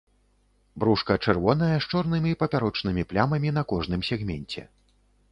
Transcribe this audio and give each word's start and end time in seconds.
Брушка 0.83 1.17
чырвонае 1.25 1.75
з 1.79 1.85
чорнымі 1.91 2.31
папярочнымі 2.43 3.03
плямамі 3.11 3.53
на 3.59 3.63
кожным 3.73 4.01
сегменце. 4.09 4.65